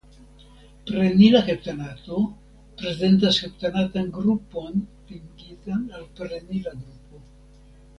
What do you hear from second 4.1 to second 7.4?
grupon ligitan al prenila grupo.